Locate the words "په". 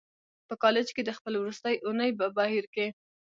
0.47-0.53, 2.19-2.25